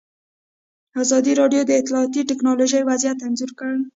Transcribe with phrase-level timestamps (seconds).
[1.03, 3.79] ازادي راډیو د اطلاعاتی تکنالوژي وضعیت انځور کړی.